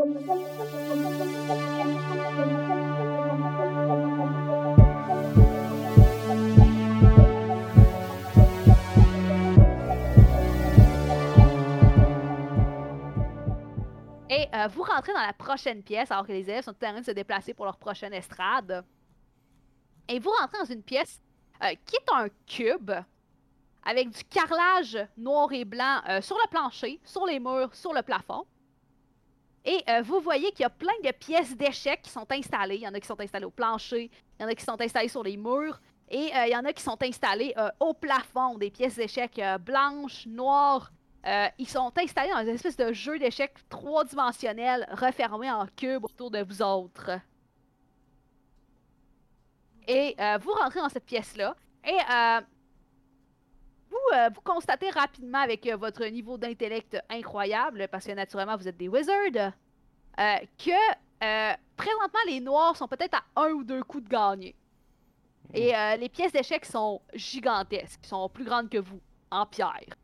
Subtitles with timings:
[0.00, 0.06] Et
[14.54, 17.04] euh, vous rentrez dans la prochaine pièce alors que les élèves sont en train de
[17.04, 18.82] se déplacer pour leur prochaine estrade.
[20.08, 21.20] Et vous rentrez dans une pièce
[21.62, 22.90] euh, qui est un cube
[23.84, 28.00] avec du carrelage noir et blanc euh, sur le plancher, sur les murs, sur le
[28.00, 28.46] plafond.
[29.64, 32.76] Et euh, vous voyez qu'il y a plein de pièces d'échecs qui sont installées.
[32.76, 34.80] Il y en a qui sont installées au plancher, il y en a qui sont
[34.80, 37.92] installées sur les murs, et euh, il y en a qui sont installées euh, au
[37.92, 40.90] plafond, des pièces d'échecs blanches, noires.
[41.58, 46.42] Ils sont installés dans une espèce de jeu d'échecs trois-dimensionnel refermé en cube autour de
[46.42, 47.10] vous autres.
[49.86, 51.54] Et vous rentrez dans cette pièce-là.
[51.84, 51.98] Et
[53.90, 58.68] vous, euh, vous constatez rapidement avec euh, votre niveau d'intellect incroyable, parce que naturellement vous
[58.68, 59.52] êtes des wizards,
[60.18, 64.54] euh, que présentement les noirs sont peut-être à un ou deux coups de gagner.
[65.52, 69.96] Et les pièces d'échecs sont gigantesques, sont plus grandes que vous, en pierre.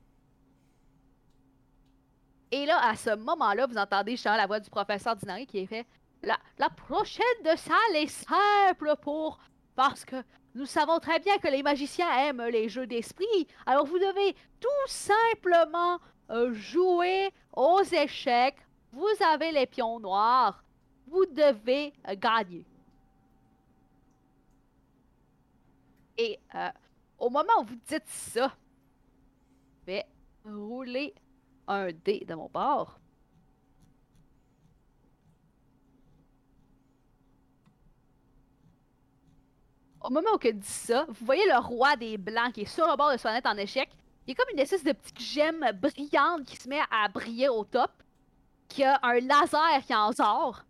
[2.50, 5.66] Et là, à ce moment-là, vous entendez justement la voix du professeur Dinari qui est
[5.66, 5.86] fait
[6.22, 9.38] la, la prochaine de salle est simple pour.
[9.74, 10.16] Parce que
[10.56, 13.46] nous savons très bien que les magiciens aiment les jeux d'esprit.
[13.66, 18.56] Alors vous devez tout simplement euh, jouer aux échecs.
[18.90, 20.64] Vous avez les pions noirs.
[21.08, 22.64] Vous devez euh, gagner.
[26.16, 26.70] Et euh,
[27.18, 28.50] au moment où vous dites ça,
[29.80, 30.06] je vais
[30.42, 31.14] rouler
[31.68, 32.98] un dé de mon bord.
[40.06, 42.86] Au moment où que dit ça, vous voyez le roi des blancs qui est sur
[42.86, 43.90] le bord de son en échec.
[44.24, 47.48] Il y a comme une espèce de petite gemme brillante qui se met à briller
[47.48, 47.90] au top.
[48.68, 50.62] Qui a un laser qui en sort.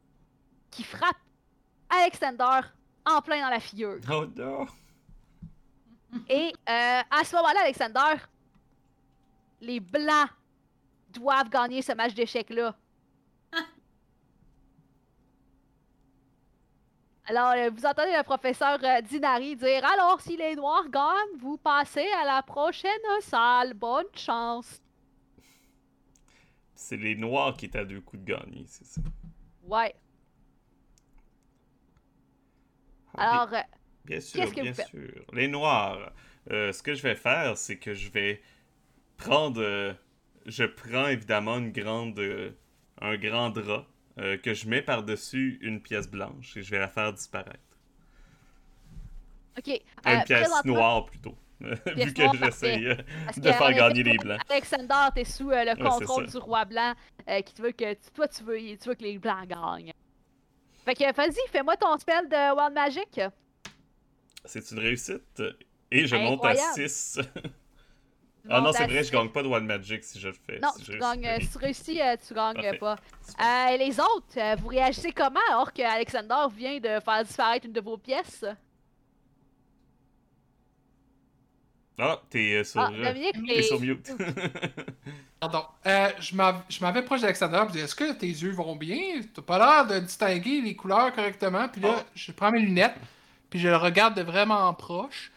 [0.70, 1.18] Qui frappe
[1.90, 2.60] Alexander
[3.04, 3.98] en plein dans la figure.
[4.10, 4.66] Oh non!
[6.30, 8.22] Et euh, à ce moment-là, Alexander,
[9.60, 10.30] les Blancs
[11.10, 12.74] doivent gagner ce match d'échecs-là.
[17.28, 21.56] Alors, euh, vous entendez le professeur euh, Dinari dire Alors, si les Noirs gagnent, vous
[21.58, 23.74] passez à la prochaine salle.
[23.74, 24.80] Bonne chance.
[26.76, 29.00] C'est les noirs qui étaient à deux coups de gagner, c'est ça.
[29.62, 29.94] Ouais.
[33.14, 33.60] Ah, Alors, euh,
[34.04, 34.90] bien, bien sûr, qu'est-ce que bien vous faites?
[34.90, 35.24] sûr.
[35.32, 36.12] Les noirs,
[36.50, 38.42] euh, ce que je vais faire, c'est que je vais
[39.18, 39.60] prendre.
[39.62, 39.94] euh,
[40.46, 42.52] je prends évidemment une grande, euh,
[43.00, 43.86] un grand drap
[44.18, 47.58] euh, que je mets par-dessus une pièce blanche et je vais la faire disparaître.
[49.58, 49.80] ok.
[50.02, 51.36] Pas une euh, pièce noire plutôt.
[51.60, 52.96] Vu que j'essaye euh,
[53.36, 54.40] de que, faire gagner les blancs.
[54.50, 56.92] Alexander, t'es sous euh, le contrôle du roi blanc
[57.28, 59.92] euh, qui te veut que toi tu veux, tu veux que les blancs gagnent.
[60.84, 63.20] Fait que vas-y, fais-moi ton spell de Wild Magic.
[64.44, 65.42] C'est une réussite.
[65.90, 66.88] Et je monte à Incroyable.
[66.88, 67.20] 6.
[68.50, 70.58] ah non, c'est vrai, je gagne pas de Wild Magic si je le fais.
[70.60, 71.46] Non, si tu je gagnes, euh, réussis.
[71.46, 72.78] si tu réussis, euh, tu gagnes Parfait.
[72.78, 72.96] pas.
[73.40, 77.72] Euh, les autres, euh, vous réagissez comment alors que Alexander vient de faire disparaître une
[77.72, 78.44] de vos pièces?
[81.98, 84.10] Ah, t'es euh, sur, Ah, euh, Dominique, t'es t'es- sur mute.
[85.40, 85.64] Pardon.
[85.86, 89.20] Euh, je m'av- je m'avais proche d'Alexander, je dis Est-ce que tes yeux vont bien?
[89.34, 91.68] T'as pas l'air de distinguer les couleurs correctement.
[91.68, 92.02] Puis là, Oh.
[92.14, 92.96] je prends mes lunettes,
[93.48, 95.32] puis je le regarde de vraiment proche.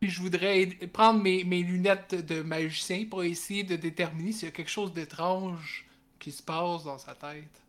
[0.00, 4.48] Puis je voudrais prendre mes, mes lunettes de magicien pour essayer de déterminer s'il y
[4.48, 5.86] a quelque chose d'étrange
[6.18, 7.62] qui se passe dans sa tête.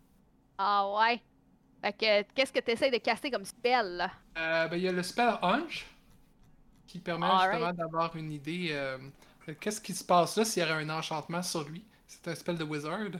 [0.57, 1.21] Ah ouais.
[1.81, 3.97] Fait que qu'est-ce que tu essaies de casser comme spell?
[3.97, 4.11] là?
[4.37, 5.85] Euh, ben, il y a le spell Hunch
[6.87, 8.69] qui permet justement d'avoir une idée.
[8.71, 8.97] euh,
[9.47, 11.83] de qu'est-ce qui se passe là s'il y aurait un enchantement sur lui?
[12.07, 13.11] C'est un spell de wizard.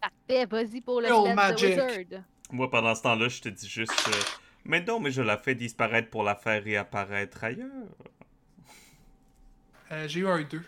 [0.00, 1.58] Parfait, vas-y pour le Yo, spell magic.
[1.58, 2.22] de Wizard.
[2.50, 3.92] Moi, pendant ce temps-là, je te dis juste.
[4.08, 4.12] euh,
[4.64, 7.68] mais non, mais je la fais disparaître pour la faire réapparaître ailleurs.
[9.92, 10.62] Euh, J'ai eu un 2.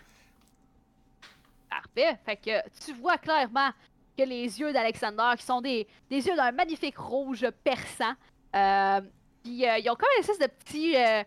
[1.69, 2.17] Parfait.
[2.25, 3.71] Fait que tu vois clairement
[4.17, 8.13] que les yeux d'Alexander, qui sont des, des yeux d'un magnifique rouge perçant,
[8.55, 9.01] euh,
[9.43, 11.23] puis euh, ils ont comme une espèce de petit, euh,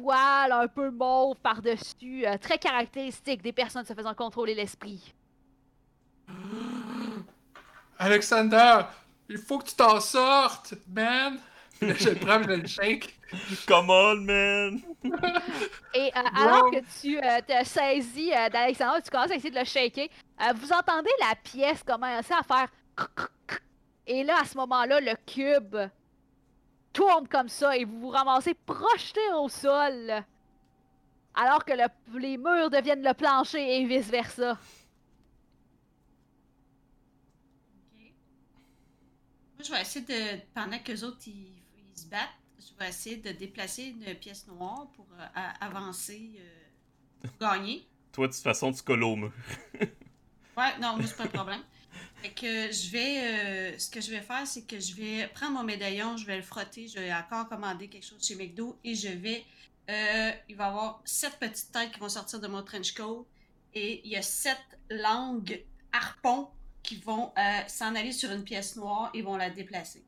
[0.00, 5.14] voile un peu mauve par-dessus, très caractéristique des personnes se faisant contrôler l'esprit.
[7.98, 8.80] Alexander,
[9.28, 11.38] il faut que tu t'en sortes, man!
[11.80, 13.17] Je le prends, je le shake.
[13.66, 14.80] Come on, man!
[15.94, 19.58] Et euh, alors que tu euh, te saisis euh, d'Alexander, tu commences à essayer de
[19.58, 20.08] le shaker,
[20.40, 22.68] euh, vous entendez la pièce commencer à faire.
[24.06, 25.76] Et là, à ce moment-là, le cube
[26.94, 30.24] tourne comme ça et vous vous ramassez projeté au sol.
[31.34, 34.56] Alors que le- les murs deviennent le plancher et vice-versa.
[39.60, 41.52] je vais essayer de, pendant que les autres ils,
[41.92, 42.28] ils se battent,
[42.58, 46.64] je vais essayer de déplacer une pièce noire pour euh, a- avancer, euh,
[47.22, 47.88] pour gagner.
[48.12, 49.32] Toi, de toute façon, tu colles au mur.
[50.56, 51.62] Ouais, non, moi, c'est pas un problème.
[52.16, 53.74] Fait que je vais.
[53.74, 56.36] euh, ce que je vais faire, c'est que je vais prendre mon médaillon, je vais
[56.36, 59.44] le frotter, je vais encore commander quelque chose chez McDo et je vais.
[59.90, 63.26] euh, il va y avoir sept petites têtes qui vont sortir de mon trench coat
[63.74, 64.58] et il y a sept
[64.90, 66.50] langues harpons
[66.82, 70.04] qui vont euh, s'en aller sur une pièce noire et vont la déplacer.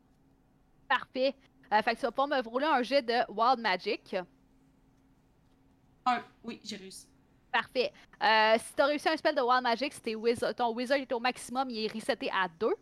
[0.88, 1.34] Parfait.
[1.72, 4.16] Euh, fait que tu vas pouvoir me rouler un jet de Wild Magic.
[6.06, 7.06] Un, oui, j'ai réussi.
[7.52, 7.92] Parfait.
[8.22, 10.98] Euh, si tu as réussi un spell de Wild Magic, si tes wiz- ton wizard
[10.98, 12.72] est au maximum, il est reseté à 2.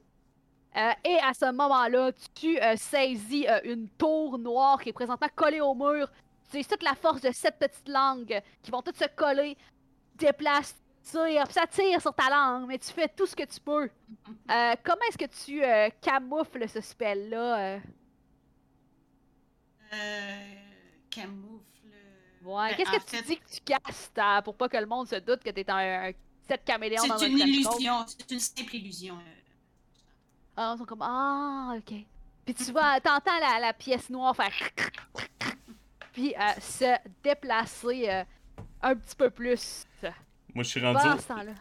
[1.05, 5.61] et à ce moment-là, tu euh, saisis euh, une tour noire qui est présentement collée
[5.61, 6.11] au mur.
[6.51, 9.57] Tu toute la force de sept petites langues qui vont toutes se coller,
[10.15, 13.61] déplace, tire, puis ça tire sur ta langue, mais tu fais tout ce que tu
[13.61, 13.91] peux.
[14.51, 17.81] Euh, comment est-ce que tu euh, camoufles ce spell-là?
[19.93, 19.97] Euh?
[19.97, 20.37] Euh,
[21.11, 21.65] camoufle.
[22.45, 24.87] Ouais, Ben, qu'est-ce que tu fait, dis que tu castes euh, pour pas que le
[24.87, 26.13] monde se doute que t'es un, un
[26.47, 29.15] set caméléon C'est une illusion, c'est une simple illusion.
[29.17, 29.41] euh.
[30.57, 31.95] Ah, ils sont comme Ah, ok.
[32.45, 34.53] Puis tu vois, t'entends la, la pièce noire faire.
[36.13, 38.25] Puis euh, se déplacer euh,
[38.83, 39.85] un petit peu plus.
[40.55, 40.99] Moi, je suis rendu.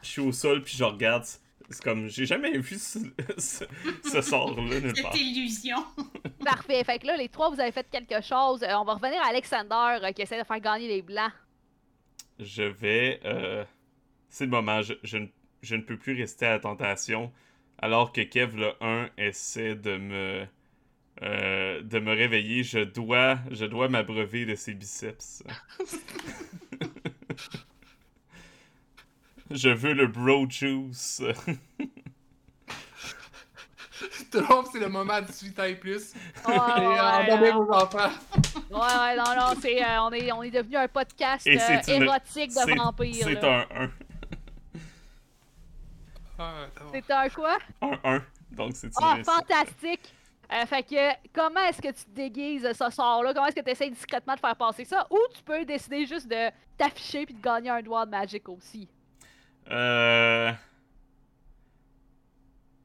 [0.01, 1.25] Je suis au sol, puis je regarde.
[1.69, 2.08] C'est comme.
[2.08, 3.00] J'ai jamais vu ce,
[3.38, 3.66] ce,
[4.10, 5.12] ce sort-là nulle part.
[5.14, 5.78] Cette illusion.
[6.44, 6.84] Parfait.
[6.84, 8.64] Fait que là, les trois, vous avez fait quelque chose.
[8.64, 11.31] Euh, on va revenir à Alexander euh, qui essaie de faire gagner les blancs.
[12.40, 13.19] Je vais.
[13.25, 13.66] euh,
[14.30, 14.81] C'est le moment.
[14.81, 15.28] Je, je ne,
[15.62, 17.31] je ne peux plus rester à la tentation.
[17.80, 20.46] Alors que Kev, le 1, essaie de me.
[21.24, 22.63] euh, de me réveiller.
[22.63, 23.40] Je dois.
[23.52, 25.44] Je dois m'abreuver de ses biceps.
[29.52, 31.22] je veux le bro juice.
[34.50, 36.14] Monde, c'est le moment à 18 ans et plus.
[36.48, 37.98] Ouais, Et ouais, ouais, vos enfants.
[38.70, 41.64] ouais, ouais, non, non, c'est, euh, on, est, on est devenu un podcast Et euh,
[41.84, 43.16] c'est une- érotique de C'est- vampires.
[43.24, 43.66] C'est là.
[43.76, 43.90] un 1.
[46.38, 46.54] Ah.
[46.94, 47.58] C'est un quoi?
[47.82, 48.22] Un 1.
[48.52, 49.32] Donc c'est une Ah, réussite.
[49.34, 50.14] fantastique!
[50.54, 53.34] Euh, fait que, comment est-ce que tu te déguises ce sort-là?
[53.34, 55.08] Comment est-ce que tu essaies discrètement de faire passer ça?
[55.10, 58.88] Ou tu peux décider juste de t'afficher puis de gagner un doigt de magic aussi?
[59.72, 60.52] Euh...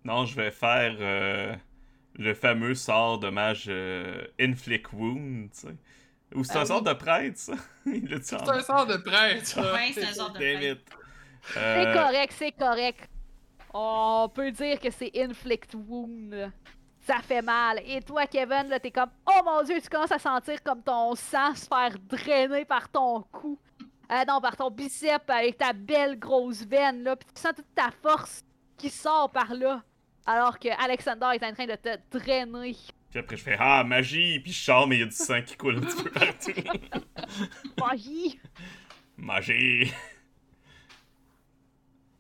[0.05, 1.55] Non, je vais faire euh,
[2.15, 5.77] le fameux sort de mage euh, Inflict Wound, tu sais.
[6.35, 6.67] Ou c'est Ah un oui.
[6.67, 7.55] sort de prêtre, ça?
[7.85, 9.47] C'est un sort de prêtre.
[9.47, 10.83] C'est un sort de prêtre.
[11.43, 13.09] C'est Euh, correct, c'est correct.
[13.75, 16.53] On peut dire que c'est inflict wound.
[17.01, 17.81] Ça fait mal.
[17.85, 21.15] Et toi, Kevin, là, t'es comme Oh mon dieu, tu commences à sentir comme ton
[21.17, 23.59] sang se faire drainer par ton cou.
[24.13, 27.17] Euh, non, par ton bicep avec ta belle grosse veine, là.
[27.17, 28.45] Puis tu sens toute ta force
[28.77, 29.83] qui sort par là.
[30.27, 32.77] Alors que Alexander est en train de te drainer.
[33.11, 34.39] Puis après, je fais Ah, magie!
[34.41, 36.53] Puis je sors, mais il y a du sang qui coule un petit peu partout.
[37.81, 38.41] Magie!
[39.17, 39.93] magie!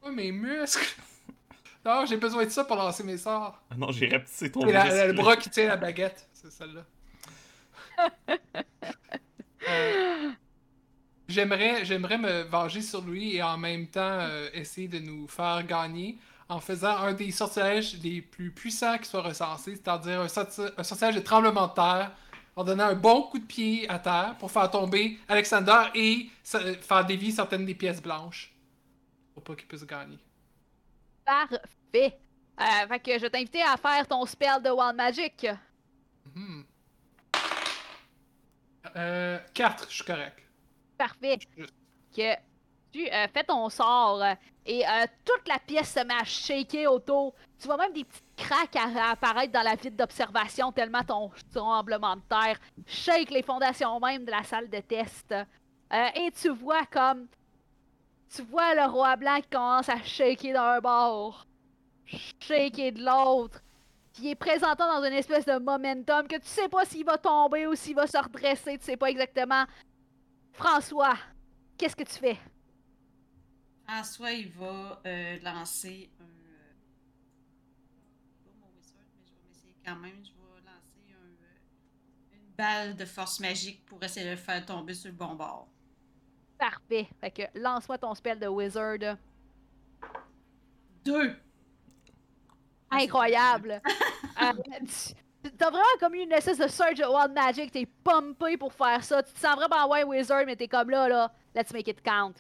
[0.02, 0.96] Oh, mes muscles.
[1.84, 3.60] Non, j'ai besoin de ça pour lancer mes sorts.
[3.70, 6.84] Ah non, j'ai rapetissé ton Et la- le bras qui tient la baguette, c'est celle-là.
[9.68, 10.32] Euh,
[11.32, 15.66] J'aimerais, j'aimerais me venger sur lui et en même temps euh, essayer de nous faire
[15.66, 16.18] gagner
[16.48, 21.14] en faisant un des sortilèges les plus puissants qui soit recensé, c'est-à-dire un, un sortilège
[21.14, 22.10] de tremblement de terre,
[22.54, 26.74] en donnant un bon coup de pied à terre pour faire tomber Alexander et sa-
[26.74, 28.52] faire dévier certaines des pièces blanches
[29.32, 30.18] pour pas qu'il puisse gagner.
[31.24, 32.18] Parfait!
[32.60, 35.46] Euh, fait que je vais t'inviter à faire ton spell de Wild Magic.
[36.34, 36.62] Hmm.
[38.96, 40.38] Euh, 4, je suis correct.
[41.02, 41.38] Parfait.
[42.16, 42.34] Que
[42.92, 44.34] tu euh, fais ton sort euh,
[44.66, 47.34] et euh, toute la pièce se met à shaker autour.
[47.58, 52.14] Tu vois même des petites craques à- apparaître dans la vide d'observation tellement ton tremblement
[52.16, 55.34] de terre shake les fondations même de la salle de test.
[56.14, 57.26] Et tu vois comme
[58.34, 61.44] tu vois le roi blanc qui commence à shaker d'un bord,
[62.40, 63.60] shaker de l'autre,
[64.12, 67.66] qui est présentant dans une espèce de momentum que tu sais pas s'il va tomber
[67.66, 69.64] ou s'il va se redresser, tu sais pas exactement.
[70.52, 71.16] François,
[71.76, 72.38] qu'est-ce que tu fais?
[73.86, 76.24] François, il va euh, lancer un.
[76.24, 76.72] euh,
[78.44, 80.24] pas mon wizard, mais je vais m'essayer quand même.
[80.24, 84.64] Je vais lancer un, euh, une balle de force magique pour essayer de le faire
[84.64, 85.68] tomber sur le bon bord.
[86.58, 87.08] Parfait.
[87.20, 89.16] Fait que lance-moi ton spell de wizard.
[91.04, 91.36] Deux!
[92.90, 93.80] Incroyable.
[94.40, 95.14] Euh, tu-
[95.58, 99.02] T'as vraiment comme eu une espèce de surge de Wild Magic, t'es pumpé pour faire
[99.02, 99.22] ça.
[99.22, 102.34] Tu te sens vraiment ouais wizard, mais t'es comme là, là, let's make it count.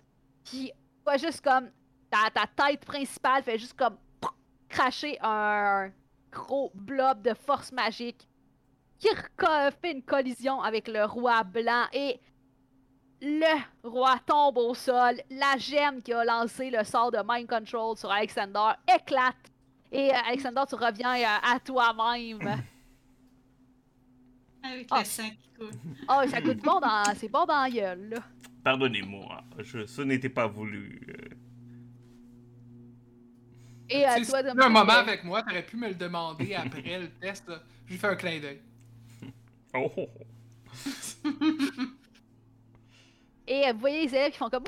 [0.44, 0.72] Puis,
[1.04, 1.70] pas juste comme
[2.10, 3.96] ta, ta tête principale fait juste comme
[4.68, 5.90] cracher un,
[6.32, 8.26] gros blob de force magique
[8.98, 9.08] qui
[9.80, 12.20] fait une collision avec le roi blanc et
[13.20, 15.20] le roi tombe au sol.
[15.30, 19.36] La gemme qui a lancé le sort de Mind Control sur Alexander éclate.
[19.90, 22.62] Et euh, Alexander, tu reviens euh, à toi-même.
[24.62, 25.00] Avec Ah.
[25.00, 25.70] le sang qui coule.
[26.08, 27.14] Oh, ça coûte bon dans.
[27.16, 28.18] C'est bon dans la gueule, là.
[28.64, 31.00] Pardonnez-moi, je- ce n'était pas voulu.
[31.08, 31.34] euh.
[33.88, 35.76] Et euh, Tu sais, toi, si tu Dom- veux un moment avec moi, t'aurais pu
[35.76, 37.48] me le demander après le test.
[37.48, 37.60] là.
[37.86, 38.60] Je lui fais un clin d'œil.
[39.74, 41.28] Oh, oh, oh.
[43.46, 44.64] Et euh, vous voyez les élèves qui font comme.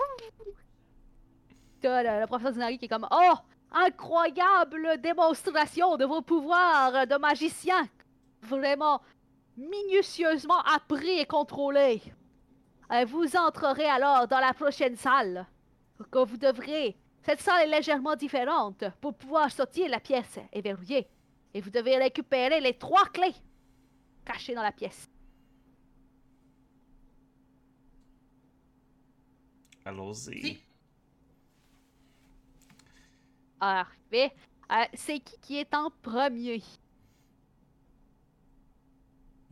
[1.80, 3.34] T'as le, le professeur Dinari qui est comme Oh,
[3.72, 7.88] incroyable démonstration de vos pouvoirs de magicien.
[8.42, 9.00] Vraiment
[9.56, 12.02] minutieusement appris et contrôlé.
[12.90, 15.46] Euh, vous entrerez alors dans la prochaine salle.
[16.10, 16.96] Que vous devrez.
[17.22, 18.84] Cette salle est légèrement différente.
[19.00, 21.06] Pour pouvoir sortir, la pièce est verrouillée.
[21.54, 23.34] Et vous devez récupérer les trois clés
[24.24, 25.08] cachées dans la pièce.
[29.84, 30.40] Allons-y.
[30.42, 30.64] Si.
[33.58, 34.32] Parfait.
[34.72, 36.62] Euh, c'est qui qui est en premier?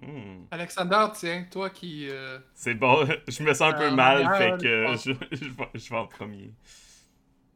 [0.02, 0.46] Hmm.
[0.50, 2.08] Alexander, tiens, toi qui.
[2.10, 5.36] euh, C'est bon, je me sens un peu Euh, mal, mal, fait que je je,
[5.36, 6.52] je vais, je vais en premier.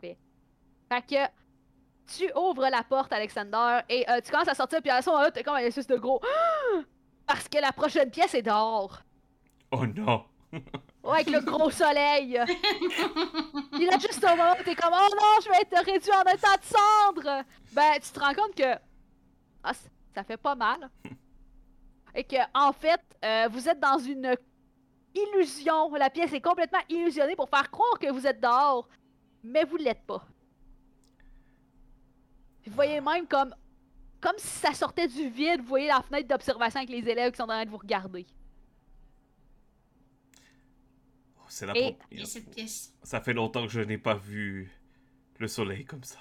[0.00, 5.02] Fait que tu ouvres la porte, Alexander, et euh, tu commences à sortir, puis à
[5.02, 6.20] ce moment-là, t'es comme un espèce de gros.
[7.26, 9.00] Parce que la prochaine pièce est dehors.
[9.72, 10.24] Oh non!
[11.02, 12.40] Ouais, avec le gros soleil.
[13.72, 16.22] Puis là, juste au moment où t'es comme, oh non, je vais être réduit en
[16.32, 17.44] état de cendre.
[17.72, 18.78] Ben, tu te rends compte que.
[19.64, 19.72] Ah,
[20.14, 20.88] ça fait pas mal.
[22.16, 24.34] Et que, en fait, euh, vous êtes dans une
[25.14, 25.92] illusion.
[25.94, 28.88] La pièce est complètement illusionnée pour faire croire que vous êtes dehors.
[29.44, 30.26] Mais vous l'êtes pas.
[32.66, 33.54] Vous voyez même comme.
[34.20, 37.36] Comme si ça sortait du vide, vous voyez la fenêtre d'observation avec les élèves qui
[37.36, 38.26] sont en train de vous regarder.
[41.38, 42.94] Oh, c'est la Et- pro- Et cette pièce.
[43.02, 44.72] Ça fait longtemps que je n'ai pas vu
[45.38, 46.18] le soleil comme ça.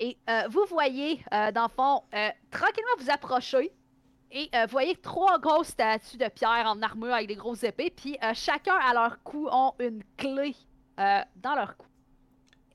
[0.00, 3.72] Et euh, vous voyez, euh, dans le fond, euh, tranquillement vous approchez.
[4.32, 7.90] Et euh, vous voyez trois grosses statues de pierre en armure avec des grosses épées.
[7.90, 10.54] Puis euh, chacun à leur cou ont une clé
[11.00, 11.86] euh, dans leur cou.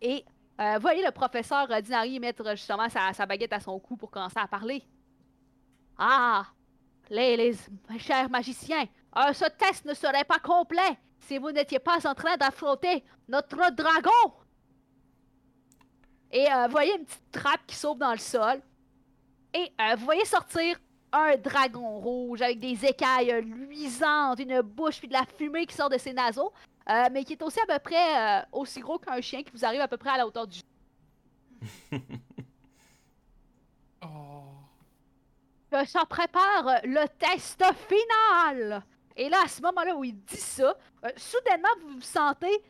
[0.01, 0.25] Et
[0.57, 4.47] vous voyez le professeur Dinari mettre justement sa, baguette à son cou pour commencer à
[4.47, 4.81] parler.
[5.97, 6.45] Ah,
[7.09, 7.53] les, les
[8.00, 8.85] chers magiciens,
[9.33, 14.33] ce test ne serait pas complet si vous n'étiez pas en train d'affronter notre dragon.
[16.31, 18.62] Et vous voyez une petite trappe qui s'ouvre dans le sol.
[19.53, 20.77] Et vous voyez sortir
[21.15, 25.89] un dragon rouge avec des écailles luisantes, une bouche puis de la fumée qui sort
[25.89, 26.51] de ses naseaux.
[26.89, 29.65] euh, mais qui est aussi à peu près euh, aussi gros qu'un chien qui vous
[29.65, 30.60] arrive à peu près à la hauteur du.
[34.03, 34.43] Oh.
[35.72, 38.84] Que ça prépare le test final!
[39.15, 42.62] Et là, à ce moment-là où il dit ça, euh, soudainement, vous vous sentez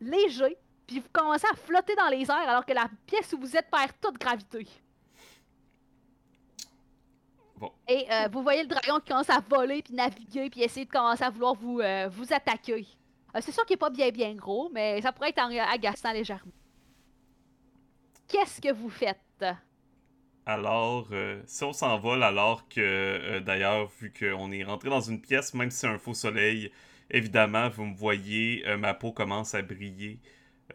[0.00, 3.54] léger, puis vous commencez à flotter dans les airs alors que la pièce où vous
[3.56, 4.66] êtes perd toute gravité.
[7.58, 7.72] Bon.
[7.88, 10.90] Et euh, vous voyez le dragon qui commence à voler, puis naviguer, puis essayer de
[10.90, 12.86] commencer à vouloir vous, euh, vous attaquer.
[13.34, 16.12] Euh, c'est sûr qu'il est pas bien bien gros, mais ça pourrait être en- agaçant
[16.12, 16.52] légèrement.
[18.28, 19.44] Qu'est-ce que vous faites?
[20.46, 21.08] Alors,
[21.46, 25.78] si on s'envole, alors que, d'ailleurs, vu qu'on est rentré dans une pièce, même si
[25.78, 26.70] c'est un faux soleil,
[27.10, 30.20] évidemment, vous me voyez, ma peau commence à briller.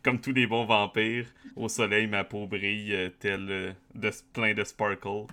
[0.04, 1.26] Comme tous les bons vampires,
[1.56, 5.26] au soleil, ma peau brille euh, tel euh, de, plein de sparkle.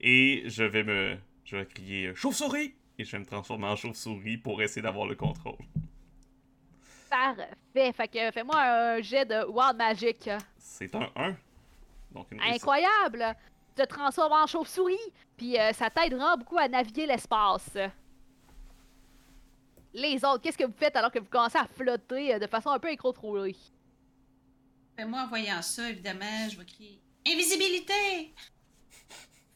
[0.00, 1.16] Et je vais me.
[1.44, 2.74] Je vais crier euh, Chauve-souris!
[2.98, 5.58] Et je vais me transformer en chauve-souris pour essayer d'avoir le contrôle.
[7.10, 7.92] Parfait.
[7.92, 10.30] Fait que fais-moi un jet de Wild Magic.
[10.58, 11.36] C'est un 1.
[12.12, 12.62] Donc une réussite.
[12.62, 13.36] Incroyable!
[13.76, 17.76] Tu te transformes en chauve-souris, puis euh, ça t'aide vraiment beaucoup à naviguer l'espace.
[19.92, 22.78] Les autres, qu'est-ce que vous faites alors que vous commencez à flotter de façon un
[22.78, 23.54] peu incontrôlée?
[24.96, 28.34] Ben, moi, en voyant ça, évidemment, je vais crier Invisibilité!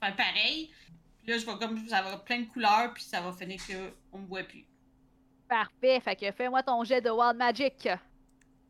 [0.00, 0.70] Faire pareil.
[1.22, 3.60] Puis là, je vais comme ça va avoir plein de couleurs, puis ça va finir
[4.10, 4.66] qu'on me voit plus.
[5.48, 6.00] Parfait.
[6.00, 7.88] Fait que fais-moi ton jet de Wild Magic.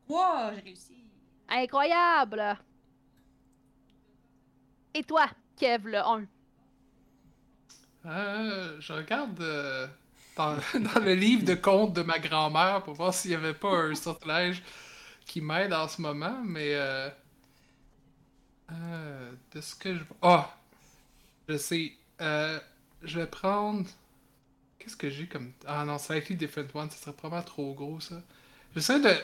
[0.08, 1.04] Wow, j'ai réussi.
[1.48, 2.58] Incroyable!
[4.94, 6.26] Et toi, Kev, le 1?
[8.06, 9.86] Euh, je regarde euh,
[10.36, 13.70] dans, dans le livre de contes de ma grand-mère pour voir s'il n'y avait pas
[13.70, 14.62] un sortilège
[15.30, 17.08] qui m'aide en ce moment, mais euh,
[18.72, 20.56] euh, de ce que je Ah!
[21.49, 21.92] Je sais.
[22.20, 22.58] Euh,
[23.04, 23.88] je vais prendre.
[24.80, 25.52] Qu'est-ce que j'ai comme.
[25.68, 28.16] Ah non, Slightly Different One, ce serait probablement trop gros ça.
[28.75, 29.14] J'essaie de.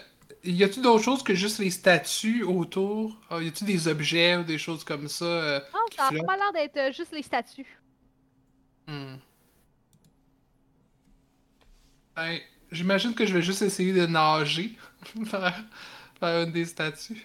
[0.44, 3.20] y a-tu d'autres choses que juste les statues autour?
[3.28, 5.64] Ah, y a-tu des objets ou des choses comme ça?
[5.74, 7.80] Non, ça a pas l'air d'être juste les statues.
[8.86, 9.16] hmm.
[12.14, 12.38] Ben,
[12.70, 14.76] j'imagine que je vais juste essayer de nager
[15.16, 15.64] vers,
[16.20, 17.24] vers une des statues.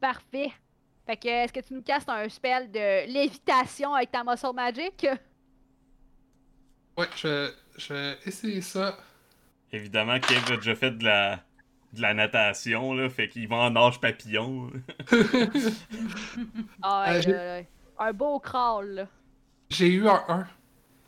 [0.00, 0.52] Parfait.
[1.06, 5.06] Fait que, est-ce que tu nous castes un spell de lévitation avec ta muscle magic?
[6.96, 8.96] Ouais, je, je vais essayer ça.
[9.72, 11.36] Évidemment, Kev a déjà fait de la,
[11.92, 14.70] de la natation, là, fait qu'il va en nage papillon.
[16.82, 17.66] Ah, Euh, ouais, là, là.
[17.98, 19.08] un beau crawl, là.
[19.70, 20.46] J'ai eu un 1.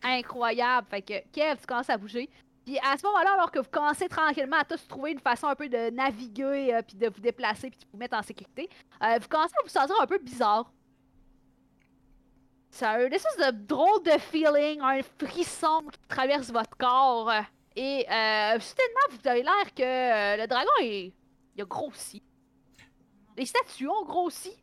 [0.02, 0.87] Incroyable.
[0.90, 2.28] Fait que, Kev, tu commences à bouger.
[2.64, 5.54] Puis à ce moment-là, alors que vous commencez tranquillement à tous trouver une façon un
[5.54, 8.68] peu de naviguer, euh, puis de vous déplacer, puis de vous mettre en sécurité,
[9.02, 10.73] euh, vous commencez à vous sentir un peu bizarre.
[12.71, 17.30] C'est un espèce de drôle de feeling, un frisson qui traverse votre corps.
[17.76, 21.12] Et euh, soudainement, vous avez l'air que euh, le dragon est...
[21.54, 22.21] il a grossi.
[23.37, 24.56] Les statues ont grossi.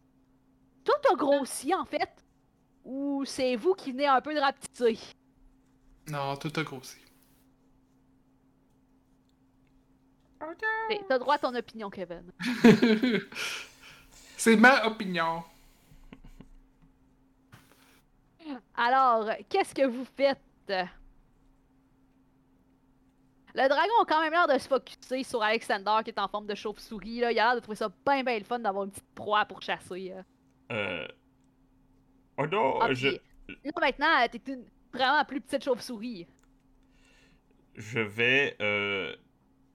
[0.84, 2.10] Tout a grossi, en fait.
[2.84, 4.98] Ou c'est vous qui venez un peu de rapetisser?
[6.08, 6.98] Non, tout a grossi.
[11.08, 12.32] T'as droit à ton opinion, Kevin.
[14.38, 15.44] C'est ma opinion.
[18.76, 20.40] Alors, qu'est-ce que vous faites?
[23.54, 26.48] Le dragon a quand même l'air de se focusser sur Alexander qui est en forme
[26.48, 27.20] de chauve-souris.
[27.20, 27.32] Là.
[27.32, 29.62] Il a l'air de trouver ça bien bien le fun d'avoir une petite proie pour
[29.62, 30.14] chasser.
[30.14, 30.24] euh.
[30.72, 31.08] Euh...
[32.38, 36.26] Oh non, Ah, je, puis, là maintenant, euh, t'es une vraiment plus petite chauve-souris.
[37.76, 38.56] je vais...
[38.62, 39.14] Euh...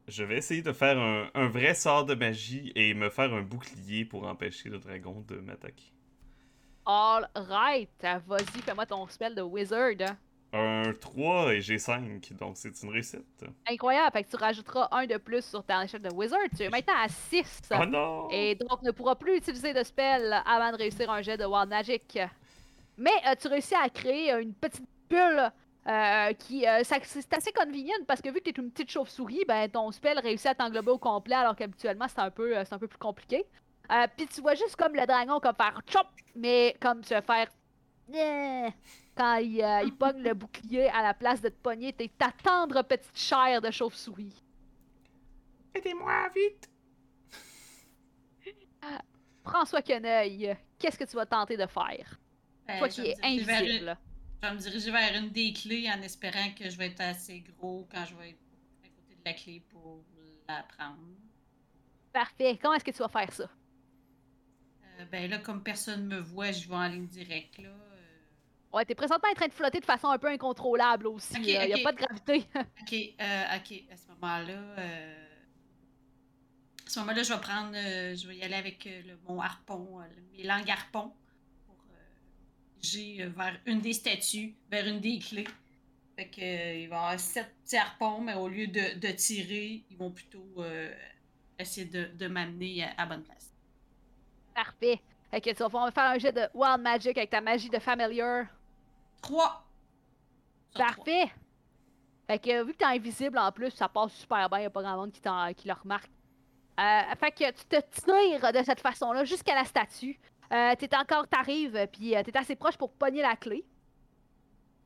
[0.08, 3.42] Je vais essayer de faire un, un vrai sort de magie et me faire un
[3.42, 5.92] bouclier pour empêcher le dragon de m'attaquer.
[6.84, 7.90] All right,
[8.26, 10.14] vas-y, fais-moi ton spell de wizard.
[10.52, 13.44] Un 3 et j'ai 5, donc c'est une réussite.
[13.68, 16.38] Incroyable, fait que tu rajouteras un de plus sur ta échelle de wizard.
[16.56, 17.62] Tu es maintenant à 6.
[17.72, 18.28] Oh non!
[18.30, 21.68] Et donc ne pourra plus utiliser de spell avant de réussir un jet de Wild
[21.68, 22.18] Magic.
[22.96, 25.50] Mais euh, tu réussis à créer euh, une petite bulle
[25.86, 26.66] euh, qui.
[26.66, 29.90] euh, c'est assez convenient parce que vu que tu es une petite chauve-souris, ben ton
[29.92, 32.88] spell réussit à t'englober au complet alors qu'habituellement c'est un, peu, euh, c'est un peu
[32.88, 33.44] plus compliqué.
[33.92, 37.48] Euh, Puis tu vois juste comme le dragon comme faire chop, mais comme se faire.
[38.08, 38.70] Yeah
[39.16, 42.30] quand il, euh, il pogne le bouclier à la place de te pogner t'es ta
[42.30, 44.42] tendre petite chair de chauve-souris.
[45.74, 46.70] Aidez-moi, vite!
[49.44, 52.18] François Queneuil, qu'est-ce que tu vas tenter de faire?
[52.66, 53.96] Ben, Toi qui es invisible.
[54.42, 57.40] Je vais me diriger vers une des clés en espérant que je vais être assez
[57.40, 58.38] gros quand je vais être
[58.84, 60.04] à côté de la clé pour
[60.48, 60.98] la prendre.
[62.12, 62.58] Parfait.
[62.60, 63.44] Comment est-ce que tu vas faire ça?
[64.98, 67.58] Euh, ben là, comme personne me voit, je vais en ligne directe.
[67.58, 67.68] Là.
[67.68, 67.72] Euh,
[68.72, 71.34] Ouais, t'es présentement en train de flotter de façon un peu incontrôlable aussi.
[71.38, 72.44] Il n'y a pas de gravité.
[72.82, 75.24] Ok, euh, ok, à ce moment-là, euh,
[76.86, 79.40] à ce moment-là, je vais prendre, euh, je vais y aller avec euh, le, mon
[79.40, 80.00] harpon,
[80.32, 81.10] mes langues harpon,
[82.80, 85.48] j'ai euh, vers une des statues, vers une des clés.
[86.16, 89.08] Fait que euh, il va y avoir sept petits harpons, mais au lieu de, de
[89.12, 90.94] tirer, ils vont plutôt euh,
[91.58, 93.52] essayer de, de m'amener à, à bonne place.
[94.54, 95.00] Parfait.
[95.30, 97.78] Fait que tu vas pouvoir faire un jet de Wild Magic avec ta magie de
[97.78, 98.46] Familiar.
[99.20, 99.62] Trois!
[100.74, 101.30] Parfait.
[102.26, 104.60] Fait que vu que t'es invisible en plus, ça passe super bien.
[104.60, 105.20] Y a pas grand monde qui,
[105.56, 106.10] qui le remarque.
[106.78, 110.18] Euh, fait que tu te tires de cette façon-là jusqu'à la statue.
[110.52, 113.64] Euh, t'es encore, t'arrives, puis euh, t'es assez proche pour pogner la clé.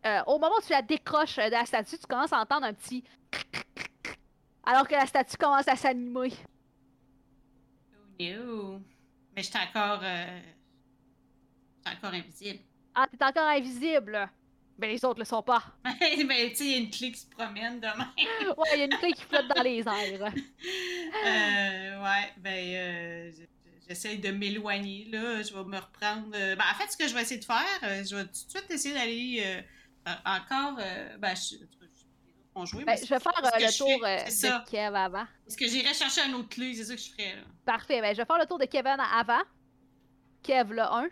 [0.07, 2.73] Euh, au moment où tu la décroches de la statue, tu commences à entendre un
[2.73, 3.05] petit
[4.65, 6.33] alors que la statue commence à s'animer.
[7.93, 8.81] Oh no!
[9.37, 10.41] Mais j'étais encore, euh,
[11.77, 12.61] j'étais encore invisible.
[12.95, 14.31] Ah, t'es encore invisible.
[14.79, 15.63] Mais les autres le sont pas.
[15.85, 18.11] mais tu sais, il y a une clé qui se promène demain.
[18.57, 20.33] Ouais, il y a une clé qui flotte dans les airs.
[21.27, 23.31] Euh, ouais, ben, euh,
[23.91, 25.43] j'essaie de m'éloigner, là.
[25.43, 26.29] Je vais me reprendre.
[26.35, 28.31] euh, ben, en fait, ce que je vais essayer de faire, euh, je vais tout
[28.31, 29.43] de suite essayer d'aller
[30.07, 30.79] euh, encore.
[30.79, 31.57] euh, ben, je,
[32.67, 35.25] jouer, Ben, mais je vais faire euh, le je tour euh, de Kev avant.
[35.47, 36.75] Est-ce que j'irai chercher un autre clé?
[36.75, 37.43] C'est ça que je ferais, là.
[37.65, 39.41] Parfait, ben je vais faire le tour de Kevin avant.
[40.43, 41.05] Kev le 1.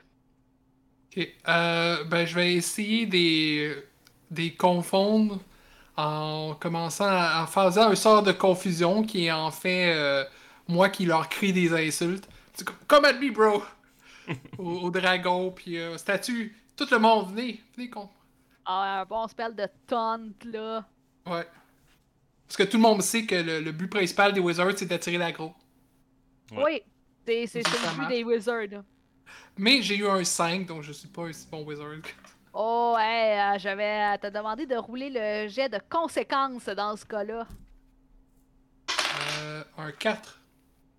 [1.16, 3.74] Ok, euh, ben, je vais essayer des,
[4.30, 5.40] des confondre
[5.96, 10.24] en commençant à, en faisant un sort de confusion qui est en fait euh,
[10.68, 12.28] moi qui leur crie des insultes.
[12.64, 13.62] Comme, Come at me, bro!
[14.58, 16.56] au, au dragon, puis euh, statue.
[16.76, 18.08] Tout le monde, venez, venez, con.
[18.64, 20.86] Ah, un bon spell de taunt là.
[21.26, 21.46] Ouais.
[22.46, 25.18] Parce que tout le monde sait que le, le but principal des Wizards, c'est d'attirer
[25.18, 25.54] l'aggro.
[26.52, 26.84] Ouais.
[27.26, 28.82] Oui, c'est le but des wizards.
[29.56, 32.00] Mais j'ai eu un 5, donc je suis pas un si bon Wizard.
[32.54, 37.04] Oh, ouais, euh, je vais te demander de rouler le jet de conséquences dans ce
[37.04, 37.46] cas-là.
[39.40, 40.40] Euh, un 4.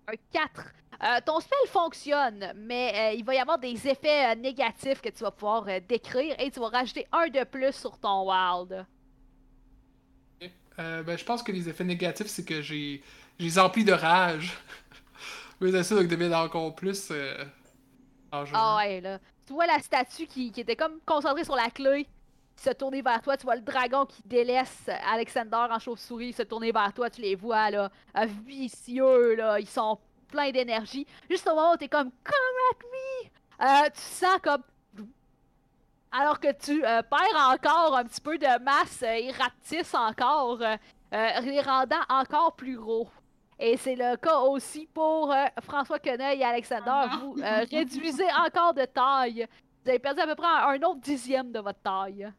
[0.08, 0.64] Un 4.
[1.02, 5.08] Euh, ton spell fonctionne, mais euh, il va y avoir des effets euh, négatifs que
[5.08, 8.84] tu vas pouvoir décrire et tu vas rajouter un de plus sur ton wild.
[10.76, 13.02] Ben, je pense que les effets négatifs, c'est que j'ai
[13.38, 14.58] j'ai emplis de rage.
[15.60, 17.12] Mais c'est ça, donc devient encore plus.
[18.30, 18.54] Dangereux.
[18.54, 19.18] Ah ouais, là.
[19.46, 22.06] Tu vois la statue qui, qui était comme concentrée sur la clé
[22.56, 23.36] qui se tournait vers toi.
[23.36, 27.10] Tu vois le dragon qui délaisse Alexander en chauve-souris se tourner vers toi.
[27.10, 27.90] Tu les vois, là,
[28.46, 29.60] vicieux, là.
[29.60, 29.98] Ils sont
[30.30, 31.06] pleins d'énergie.
[31.28, 32.34] Juste au moment où t'es comme «Come
[32.70, 33.84] at me!
[33.86, 34.62] Euh, tu sens comme...
[36.12, 40.60] Alors que tu euh, perds encore un petit peu de masse euh, et rapetisse encore,
[40.60, 43.08] euh, les rendant encore plus gros.
[43.58, 46.82] Et c'est le cas aussi pour François Queneuil et Alexander.
[46.86, 47.18] Ah.
[47.20, 47.36] Vous
[47.70, 49.46] réduisez encore de taille.
[49.84, 52.32] Vous avez perdu à peu près un autre dixième de votre taille.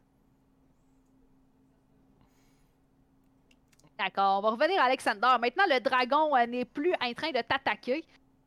[4.02, 5.36] D'accord, on va revenir à Alexander.
[5.40, 8.04] Maintenant, le dragon euh, n'est plus en train de t'attaquer.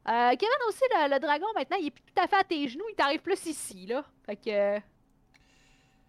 [0.07, 2.67] Euh, Kevin aussi, le, le dragon, maintenant, il est plus tout à fait à tes
[2.67, 2.83] genoux.
[2.89, 4.03] Il t'arrive plus ici, là.
[4.25, 4.49] Fait que...
[4.49, 4.79] euh,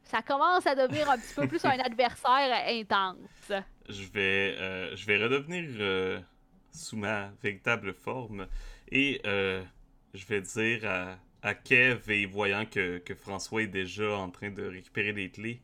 [0.02, 3.52] ça commence à devenir un petit peu plus un adversaire intense.
[3.88, 6.24] Je vais, euh, je vais redevenir
[6.72, 8.46] sous ma véritable forme
[8.90, 14.30] et je vais dire à, à Kev et voyant que, que François est déjà en
[14.30, 15.60] train de récupérer les clés,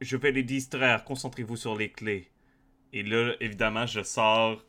[0.00, 2.28] je vais les distraire, concentrez-vous sur les clés.
[2.92, 4.62] Et là, évidemment, je sors,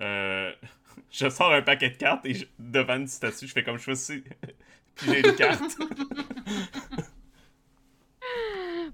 [0.00, 0.52] euh,
[1.10, 3.84] je sors un paquet de cartes et je- devant une statue, je fais comme je
[3.84, 4.22] fais aussi.
[4.94, 5.62] Puis j'ai une carte.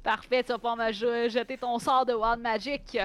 [0.02, 2.98] Parfait, tu vas pouvoir me je- jeter ton sort de Wild Magic.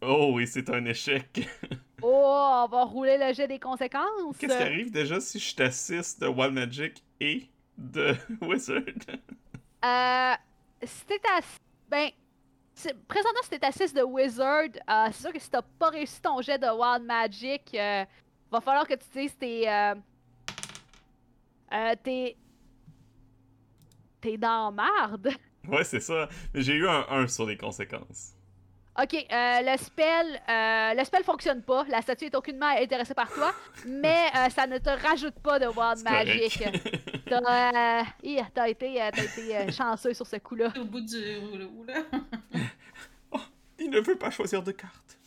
[0.00, 1.48] Oh oui, c'est un échec.
[2.02, 4.36] Oh, on va rouler le jet des conséquences.
[4.38, 7.46] Qu'est-ce qui arrive déjà si je t'assiste de Wild Magic et
[7.76, 8.82] de Wizard?
[9.86, 10.34] Euh,
[10.84, 11.40] si t'es à...
[11.88, 12.10] Ben,
[13.08, 16.20] présentement, si t'es à 6 de Wizard, euh, c'est sûr que si t'as pas réussi
[16.20, 18.04] ton jet de Wild Magic, euh,
[18.50, 19.70] va falloir que tu utilises tes...
[19.70, 19.94] Euh,
[22.02, 22.36] tes...
[24.20, 25.30] T'es dans marde.
[25.68, 26.28] Ouais, c'est ça.
[26.54, 28.35] Mais j'ai eu un 1 sur les conséquences.
[28.98, 31.84] Ok, euh, le spell, euh, le spell fonctionne pas.
[31.88, 33.52] La statue est aucunement intéressée par toi,
[33.86, 36.62] mais euh, ça ne te rajoute pas de Wild C'est Magic.
[37.28, 40.72] T'as, euh, t'as été, euh, t'as été euh, chanceux sur ce coup-là.
[40.80, 41.94] Au bout du rouleau, là.
[43.78, 45.18] Il ne veut pas choisir de carte.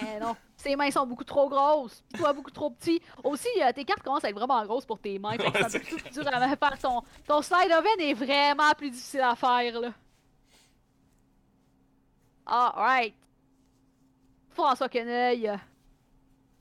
[0.00, 3.00] Eh non, ses mains sont beaucoup trop grosses, pis toi beaucoup trop petit.
[3.22, 5.50] Aussi, euh, tes cartes commencent à être vraiment grosses pour tes mains, fait que Ouais,
[5.54, 6.78] c'est un c'est peu plus dur à faire.
[6.82, 9.92] Ton, ton slide of est vraiment plus difficile à faire, là.
[12.46, 13.14] Alright.
[14.50, 15.52] François Queneuil.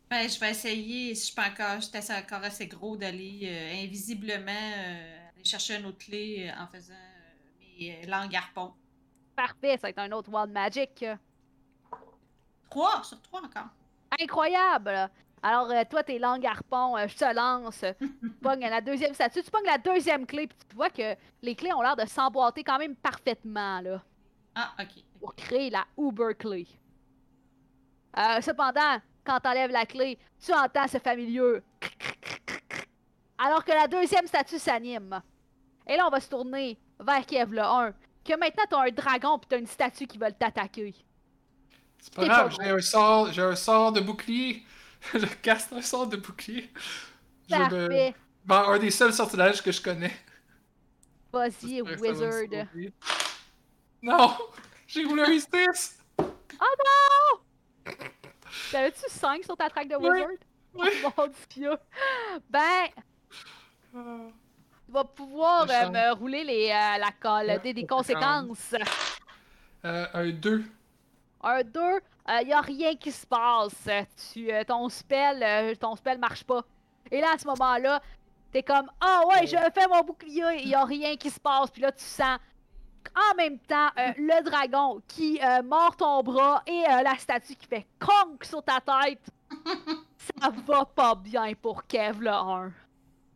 [0.10, 3.84] Ben, je vais essayer, si je peux encore, je suis encore assez gros, d'aller euh,
[3.84, 6.93] invisiblement euh, aller chercher une autre clé euh, en faisant
[7.60, 8.74] mes langues harpons.
[9.36, 11.06] Parfait, ça va être un autre Wild Magic.
[12.69, 13.69] Trois, sur trois encore.
[14.19, 15.10] Incroyable!
[15.48, 17.86] Alors, toi, tes langues harpon, euh, je te lance.
[18.00, 21.56] tu pognes la deuxième statue, tu pognes la deuxième clé, puis tu vois que les
[21.56, 24.02] clés ont l'air de s'emboîter quand même parfaitement, là.
[24.56, 25.04] Ah, ok.
[25.20, 26.65] pour créer la Uber clé.
[28.18, 31.60] Euh, cependant, quand t'enlèves la clé, tu entends ce familier.
[33.38, 35.22] Alors que la deuxième statue s'anime.
[35.88, 37.94] Et là, on va se tourner vers Kev le 1.
[38.24, 40.96] Que maintenant, t'as un dragon pis t'as une statue qui veulent t'attaquer.
[42.00, 44.63] C'est pas grave, j'ai un sort, j'ai un sort de bouclier.
[45.13, 46.72] je casse un sort de bouclier.
[47.50, 48.15] Je me- Parfait.
[48.46, 50.13] Ben, un des seuls sortilèges que je connais.
[51.34, 52.65] Vas-y, J'espère que ça va me Wizard.
[54.06, 54.38] Non!
[54.88, 56.00] J'ai roulé un 6!
[58.72, 59.96] T'avais-tu 5 sur ta track de.
[59.96, 60.30] Wizard?
[60.30, 60.38] Ouais.
[61.06, 61.72] Oh mon dieu.
[62.50, 62.88] Ben,
[63.94, 68.76] tu vas pouvoir euh, me rouler les, euh, la colle, des, conséquences.
[69.86, 70.63] Euh, un 2.
[71.41, 71.80] Un 2,
[72.41, 73.88] il y a rien qui se passe.
[74.34, 76.63] Tu, euh, ton spell, euh, ton spell marche pas.
[77.10, 78.02] Et là, à ce moment-là,
[78.52, 81.72] t'es comme Ah ouais, je fais mon bouclier, il y a rien qui se passe.
[81.72, 82.38] Puis là, tu sens
[83.15, 87.56] en même temps euh, le dragon qui euh, mord ton bras et euh, la statue
[87.56, 89.22] qui fait conk sur ta tête.
[90.41, 92.72] Ça va pas bien pour Kev le 1.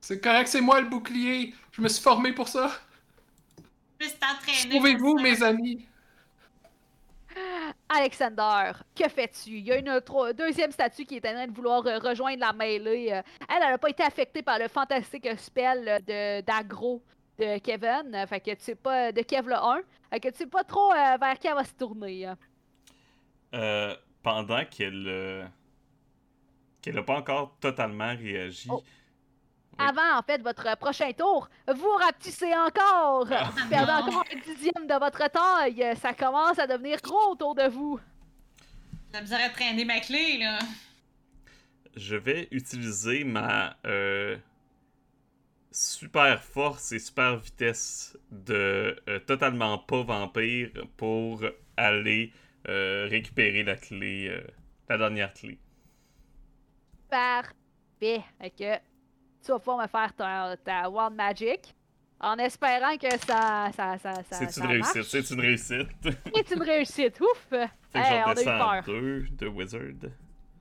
[0.01, 1.53] C'est correct, c'est moi le bouclier.
[1.71, 2.71] Je me suis formé pour ça.
[4.69, 5.85] Trouvez-vous, mes amis?
[7.89, 9.51] Alexander, que fais-tu?
[9.51, 10.01] Il y a une
[10.35, 13.07] deuxième statue qui est en train de vouloir rejoindre la mêlée.
[13.07, 17.03] Elle, elle n'a pas été affectée par le fantastique spell de d'agro
[17.39, 18.13] de Kevin.
[18.13, 19.81] Euh, fait que tu sais pas de Kev le 1.
[20.11, 22.25] Fait que tu sais pas trop euh, vers qui elle va se tourner.
[22.25, 22.37] hein.
[23.53, 25.45] Euh, pendant qu'elle euh,
[26.81, 28.83] qu'elle a pas encore totalement réagi, Oh.
[29.77, 34.01] avant, en fait, votre prochain tour, vous rapetissez encore, Ah.
[34.01, 35.95] encore un dixième de votre taille.
[36.01, 37.99] Ça commence à devenir gros autour de vous.
[39.07, 40.59] J'ai la misère à traîner ma clé, là.
[41.95, 44.37] Je vais utiliser ma euh,
[45.71, 51.43] super force et super vitesse de euh, totalement pas vampire pour
[51.77, 52.33] aller
[52.67, 54.41] euh, récupérer la clé, euh,
[54.87, 55.59] la dernière clé.
[57.09, 57.53] Parfait.
[58.39, 58.75] Fait que
[59.43, 61.75] tu vas pouvoir me faire ta, ta Wild Magic
[62.19, 63.69] en espérant que ça.
[63.75, 65.87] ça, ça, ça C'est une réussite, c'est une réussite.
[66.03, 67.21] C'est une réussite.
[67.21, 67.47] Ouf!
[67.49, 68.83] Fait Hey, on a eu peur.
[68.85, 70.11] deux de Wizard.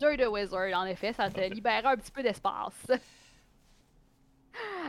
[0.01, 2.87] Deux de Wizard, en effet, ça te libère un petit peu d'espace.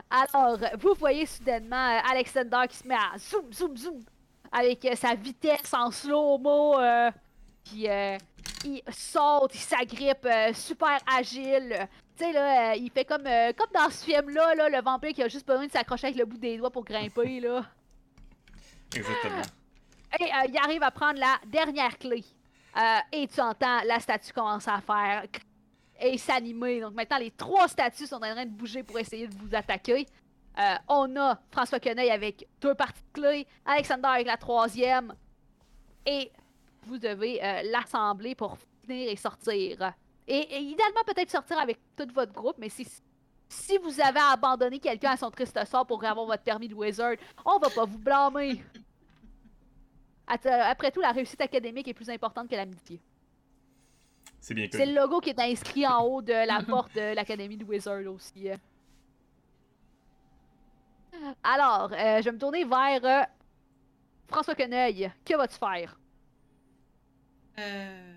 [0.10, 4.04] Alors, vous voyez soudainement euh, Alexander qui se met à zoom, zoom, zoom
[4.52, 6.80] avec euh, sa vitesse en slow-mo.
[6.80, 7.12] euh,
[7.64, 8.18] puis euh,
[8.66, 11.88] il saute, il s'agrippe, super agile.
[12.18, 15.22] Tu sais, là, il fait comme, euh, comme dans ce film-là, là, le vampire qui
[15.22, 17.64] a juste besoin de s'accrocher avec le bout des doigts pour grimper, là.
[18.96, 19.44] Exactement.
[20.20, 22.26] Et il arrive à prendre la dernière clé.
[23.12, 25.24] Et tu entends la statue commencer à faire
[26.00, 26.82] et s'animer.
[26.82, 30.06] Donc maintenant, les trois statues sont en train de bouger pour essayer de vous attaquer.
[30.60, 35.14] Euh, on a François Queneuil avec deux parties de clé, Alexander avec la troisième.
[36.06, 36.32] Et
[36.84, 39.94] vous devez euh, l'assembler pour finir et sortir.
[40.28, 42.88] Et, idéalement, peut-être sortir avec tout votre groupe, mais si,
[43.48, 47.16] si vous avez abandonné quelqu'un à son triste sort pour avoir votre permis de wizard,
[47.46, 48.64] on va pas vous blâmer.
[50.30, 53.02] Euh, Après tout, la réussite académique est plus importante que l'amitié.
[54.42, 57.58] C'est bien C'est le logo qui est inscrit en haut de la porte de l'Académie
[57.58, 58.50] de Wizard aussi.
[58.50, 58.56] euh.
[61.44, 63.24] Alors, euh, je vais me tourner vers euh,
[64.28, 65.12] François Queneuil.
[65.26, 66.00] Que vas-tu faire?
[67.60, 68.16] Euh...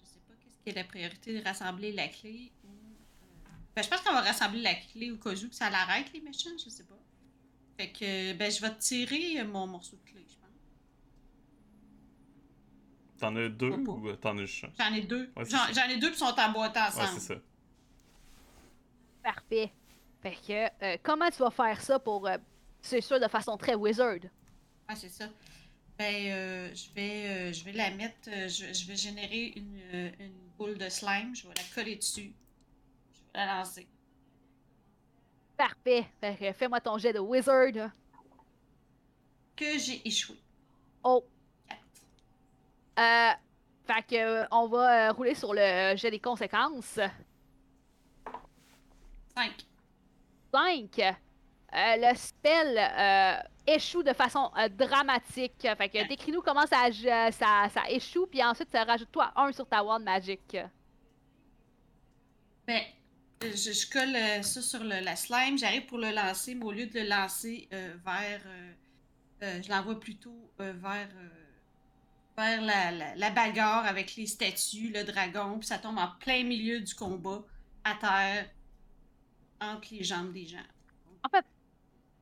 [0.00, 2.68] Je sais pas qu'est-ce qui est la priorité de rassembler la clé ou.
[3.76, 6.20] Ben, je pense qu'on va rassembler la clé au cas où que ça l'arrête, les
[6.20, 6.94] méchants, je sais pas.
[7.76, 10.43] Fait que, ben, je vais tirer mon morceau de clé, je pense.
[13.24, 14.66] T'en as deux ou euh, t'en as juste?
[14.78, 15.30] J'en ai deux.
[15.36, 17.08] Ouais, J'en ai deux qui sont emboîtés Ouais, ensemble.
[17.20, 17.40] c'est ça.
[19.22, 19.72] Parfait.
[20.22, 22.36] Fait que, euh, comment tu vas faire ça pour, euh,
[22.82, 24.14] c'est sûr, de façon très wizard?
[24.88, 25.26] Ouais, c'est ça.
[25.98, 29.80] Ben, euh, je vais, euh, je vais la mettre, euh, je, je vais générer une,
[29.94, 32.32] euh, une boule de slime, je vais la coller dessus.
[33.14, 33.86] Je vais la lancer.
[35.56, 36.04] Parfait.
[36.20, 37.90] Fait que, fais-moi ton jet de wizard.
[39.56, 40.36] Que j'ai échoué.
[41.04, 41.24] Oh.
[42.98, 43.30] Euh,
[43.86, 46.98] fait que, euh, on va euh, rouler sur le jet des conséquences.
[49.36, 49.66] Cinq.
[50.52, 51.14] 5.
[51.72, 55.66] le spell euh, échoue de façon euh, dramatique.
[55.76, 56.90] Fait que décris-nous comment ça,
[57.32, 60.56] ça, ça échoue, puis ensuite ça rajoute toi un sur ta wand magic.
[62.66, 62.82] Ben,
[63.42, 66.86] je, je colle ça sur le, la slime, j'arrive pour le lancer, mais au lieu
[66.86, 67.68] de le lancer
[68.06, 68.40] vers.
[69.42, 71.08] je l'envoie plutôt vers.
[72.36, 76.42] Vers la, la, la bagarre avec les statues, le dragon, puis ça tombe en plein
[76.44, 77.42] milieu du combat,
[77.84, 78.50] à terre,
[79.60, 80.58] entre les jambes des gens.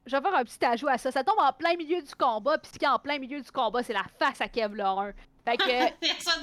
[0.04, 1.12] Je vais faire un petit ajout à ça.
[1.12, 3.50] Ça tombe en plein milieu du combat, puis ce qui est en plein milieu du
[3.52, 5.12] combat, c'est la face à Kev Lauren.
[5.44, 6.42] Fait que Personne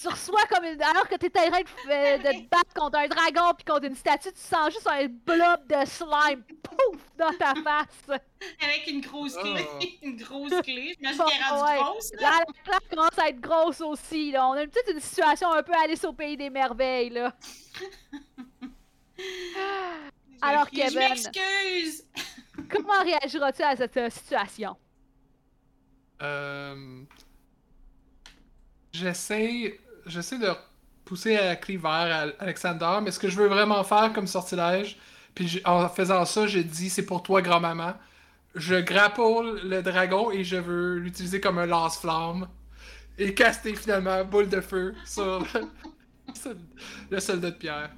[0.00, 0.82] tu reçois comme une.
[0.82, 3.84] Alors que t'es en train de, f- de te battre contre un dragon puis contre
[3.86, 8.20] une statue, tu sens juste un blob de slime, pouf, dans ta face.
[8.62, 9.66] Avec une grosse clé.
[9.72, 9.78] Oh.
[10.02, 10.94] une grosse clé.
[10.98, 11.78] J'imagine Bon, qu'elle est rendue ouais.
[11.78, 12.10] grosse.
[12.14, 12.20] Là.
[12.22, 14.32] Là, la claque commence à être grosse aussi.
[14.32, 14.48] Là.
[14.48, 17.10] On a une petite une situation un peu Alice au pays des merveilles.
[17.10, 17.32] Là.
[20.42, 20.90] Alors, Kevin.
[20.90, 22.04] Je m'excuse.
[22.70, 24.76] Comment réagiras-tu à cette euh, situation?
[26.22, 27.02] Euh,
[28.92, 30.48] J'essaie j'essaie de
[31.04, 34.98] pousser la clé vers Al- Alexander, mais ce que je veux vraiment faire comme sortilège,
[35.34, 37.94] puis en faisant ça, j'ai dit c'est pour toi, grand-maman.
[38.54, 42.48] Je grapple le dragon et je veux l'utiliser comme un lance-flamme
[43.18, 45.44] et caster finalement boule de feu sur
[47.10, 47.90] le soldat de pierre.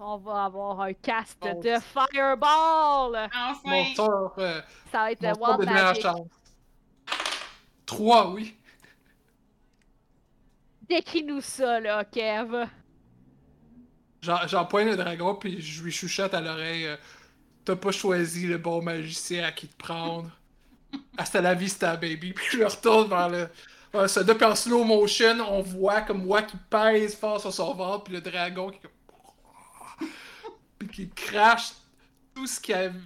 [0.00, 1.60] On va avoir un cast Bon.
[1.60, 3.28] de Fireball!
[3.34, 3.58] Enfin.
[3.64, 4.60] Mon sort, euh,
[4.92, 6.02] Ça va être mon le dernière Magic.
[6.02, 6.26] chance.
[7.86, 8.54] Trois, oui.
[10.90, 12.66] Décris-nous ça, là, Kev.
[14.22, 16.96] J'en- J'empoigne le dragon, puis je lui chuchote à l'oreille euh,
[17.64, 20.30] T'as pas choisi le bon magicien à qui te prendre.
[21.18, 22.32] Hasta la vista, baby.
[22.34, 23.48] Puis je le retourne vers le.
[23.92, 27.52] vers le soldat, puis en slow motion, on voit comme moi qui pèse fort sur
[27.54, 28.80] son ventre, puis le dragon qui.
[30.78, 31.72] puis qui crache
[32.34, 32.98] tout ce qu'il y avait,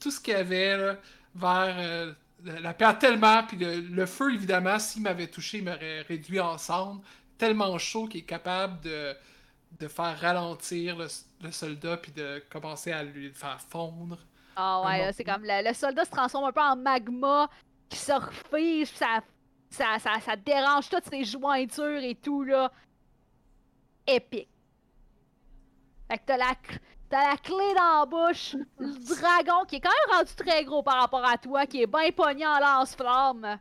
[0.00, 0.96] tout ce qu'il y avait là,
[1.34, 2.12] vers euh,
[2.44, 6.40] la, la pierre tellement, puis le, le feu, évidemment, s'il m'avait touché, il m'aurait réduit
[6.40, 7.02] en cendres.
[7.46, 9.14] Tellement chaud qu'il est capable de
[9.80, 11.06] de faire ralentir le,
[11.42, 14.18] le soldat puis de commencer à lui faire fondre.
[14.56, 15.12] Ah ouais, là, non.
[15.14, 17.48] c'est comme le, le soldat se transforme un peu en magma
[17.88, 19.20] qui se refige, pis ça,
[19.70, 22.70] ça, ça, ça dérange toutes ses jointures et tout, là.
[24.06, 24.48] Épique.
[26.08, 26.54] Fait que t'as la,
[27.08, 30.82] t'as la clé dans la bouche, le dragon qui est quand même rendu très gros
[30.82, 33.58] par rapport à toi, qui est bien pogné en lance-flamme.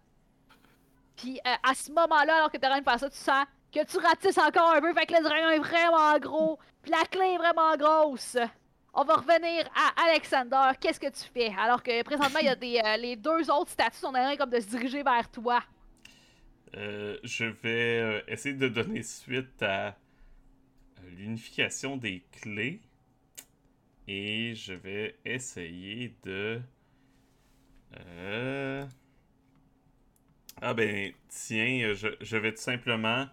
[1.16, 3.46] Puis euh, à ce moment-là, alors que t'es en train de faire ça, tu sens
[3.74, 7.04] que tu ratisses encore un peu, fait que le dragon est vraiment gros, puis la
[7.06, 8.38] clé est vraiment grosse.
[8.94, 10.78] On va revenir à Alexander.
[10.80, 11.52] Qu'est-ce que tu fais?
[11.58, 14.38] Alors que présentement, il y a des, euh, les deux autres statues sont en train
[14.38, 15.64] comme de se diriger vers toi.
[16.76, 19.96] Euh, je vais euh, essayer de donner suite à
[21.08, 22.82] l'unification des clés.
[24.08, 26.62] Et je vais essayer de...
[27.98, 28.86] Euh...
[30.62, 33.28] Ah ben, tiens, je vais tout simplement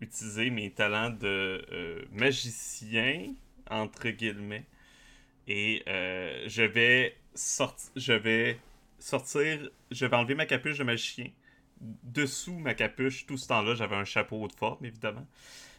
[0.00, 3.34] utiliser mes talents de euh, magicien,
[3.70, 4.64] entre guillemets.
[5.46, 7.90] Et euh, je vais sortir...
[7.96, 8.58] Je vais
[8.98, 9.70] sortir...
[9.90, 11.28] Je vais enlever ma capuche de magicien
[12.02, 15.26] dessous ma capuche, tout ce temps-là, j'avais un chapeau de forme, évidemment.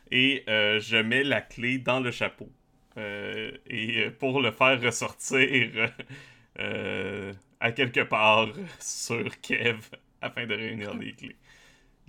[0.10, 2.50] Et euh, je mets la clé dans le chapeau.
[2.98, 5.94] Et pour le faire ressortir
[6.58, 9.80] à quelque part sur Kev
[10.22, 11.36] afin de réunir les clés.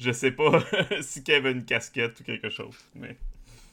[0.03, 0.59] Je sais pas
[1.01, 3.17] si Kev a une casquette ou quelque chose, mais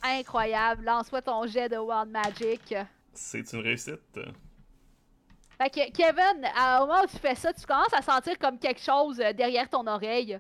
[0.04, 0.84] Incroyable.
[0.86, 2.76] Lance-toi ton jet de Wild Magic.
[3.14, 4.20] c'est une réussite.
[5.58, 8.60] Fait que Kevin, à- au moment où tu fais ça, tu commences à sentir comme
[8.60, 10.40] quelque chose euh, derrière ton oreille.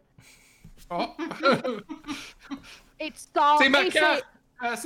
[0.92, 1.08] Oh!
[3.00, 3.58] Et tu sors.
[3.60, 4.26] c'est ma carte!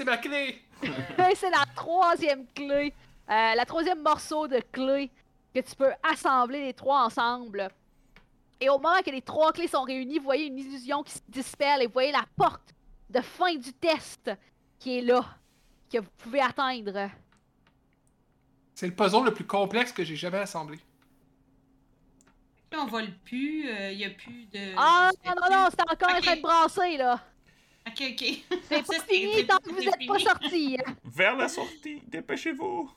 [0.06, 0.62] Ma clé!
[1.36, 2.94] C'est la troisième clé,
[3.30, 5.10] euh, la troisième morceau de clé
[5.54, 7.70] que tu peux assembler les trois ensemble.
[8.60, 11.20] Et au moment que les trois clés sont réunies, vous voyez une illusion qui se
[11.28, 12.74] dispelle et vous voyez la porte
[13.10, 14.32] de fin du test
[14.80, 15.24] qui est là,
[15.92, 17.10] que vous pouvez atteindre.
[18.74, 20.80] C'est le puzzle le plus complexe que j'ai jamais assemblé.
[22.76, 24.74] On vole plus, il n'y a plus de.
[24.76, 26.24] Ah de non, non, non, c'est encore en Ok.
[26.24, 27.22] train de brasser là.
[27.88, 28.26] Ok, ok.
[28.70, 30.24] C'est pas fini tant que vous c'était êtes pas fini.
[30.24, 30.78] sortis.
[31.04, 32.90] Vers la sortie, dépêchez-vous!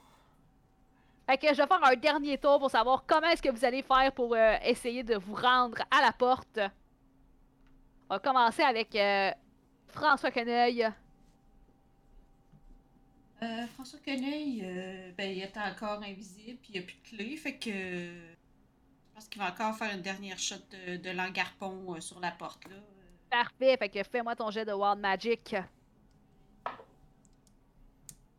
[1.27, 3.83] Fait que je vais faire un dernier tour pour savoir comment est-ce que vous allez
[3.83, 6.61] faire pour euh, essayer de vous rendre à la porte.
[8.09, 9.33] On va commencer avec euh,
[9.89, 10.89] François Queneuil.
[13.43, 17.37] Euh, François Queneuil, ben, il est encore invisible, puis il n'y a plus de clé,
[17.37, 17.71] fait que.
[19.17, 22.31] Je pense qu'il va encore faire une dernière shot de, de l'engarpon euh, sur la
[22.31, 22.77] porte, là.
[23.31, 25.57] Parfait, fait que fais-moi ton jet de Wild Magic.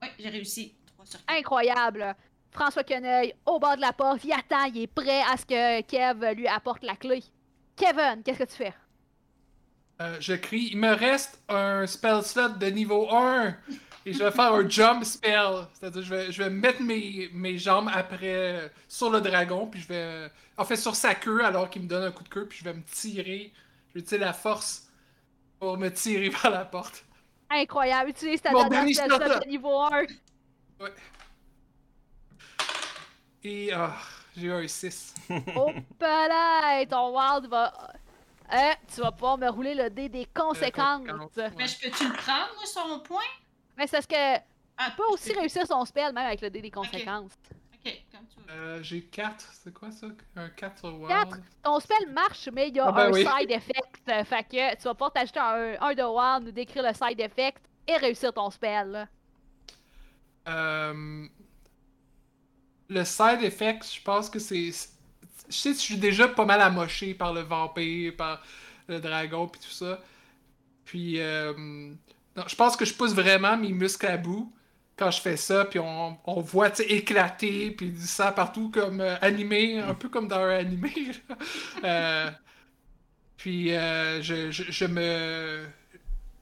[0.01, 0.75] Oui, j'ai réussi.
[0.93, 1.37] 3 sur 4.
[1.37, 2.15] Incroyable.
[2.51, 5.81] François Queneuil, au bord de la porte, il attend, il est prêt à ce que
[5.81, 7.23] Kev lui apporte la clé.
[7.75, 8.73] Kevin, qu'est-ce que tu fais?
[9.99, 13.55] Euh, je crie, il me reste un spell slot de niveau 1
[14.05, 15.67] et je vais faire un jump spell.
[15.73, 19.81] C'est-à-dire, je vais, je vais mettre mes, mes jambes après euh, sur le dragon, puis
[19.81, 20.31] je vais.
[20.55, 22.63] En fait, sur sa queue alors qu'il me donne un coup de queue, puis je
[22.63, 23.51] vais me tirer.
[23.89, 24.87] Je vais utiliser la force
[25.59, 27.03] pour me tirer vers la porte.
[27.49, 29.39] Incroyable, utilise ta dernière spell slot.
[29.39, 30.03] de niveau 1.
[33.49, 33.95] Et ah,
[34.35, 35.15] j'ai eu un 6.
[35.55, 37.73] Oh, palais, ton Wild va.
[38.53, 41.07] Euh, tu vas pouvoir me rouler le dé des conséquences.
[41.07, 43.21] conséquences, Mais je peux-tu le prendre, moi, son point?
[43.77, 44.35] Mais c'est parce que
[44.77, 47.31] Ah, tu peux aussi réussir son spell même avec le dé des conséquences.
[47.85, 48.51] Ok, comme tu veux.
[48.53, 49.45] Euh, j'ai 4.
[49.63, 50.07] C'est quoi ça?
[50.35, 51.07] Un 4 sur Wild?
[51.07, 51.37] Quatre.
[51.63, 53.25] Ton spell marche, mais il y a Ah ben un oui.
[53.25, 54.09] side effect.
[54.09, 57.19] euh, Fait que tu vas pouvoir t'ajouter un, un de Wild, nous décrire le side
[57.21, 59.07] effect et réussir ton spell.
[60.49, 61.27] Euh,
[62.89, 64.71] le side effect, je pense que c'est.
[65.49, 68.41] Je sais je suis déjà pas mal amoché par le vampire, par
[68.87, 70.01] le dragon, puis tout ça.
[70.85, 71.53] Puis, euh,
[72.47, 74.53] je pense que je pousse vraiment mes muscles à bout
[74.97, 79.79] quand je fais ça, puis on, voit éclater, puis du sang partout, comme euh, animé,
[79.79, 80.93] un peu comme dans un animé.
[81.83, 82.31] Euh,
[83.37, 85.63] puis, je, je, me